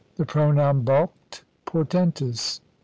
The 0.15 0.25
pronoun 0.25 0.81
bulked 0.81 1.43
portentous. 1.65 2.59